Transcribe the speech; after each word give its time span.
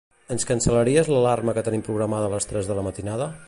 Ens 0.35 0.45
cancel·laries 0.51 1.11
l'alarma 1.11 1.55
que 1.59 1.65
tenim 1.69 1.83
programada 1.91 2.31
a 2.31 2.33
les 2.35 2.51
tres 2.53 2.71
de 2.71 2.79
la 2.81 2.89
matinada? 2.91 3.31